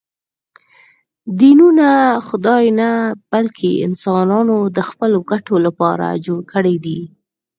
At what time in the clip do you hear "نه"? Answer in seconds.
2.79-2.91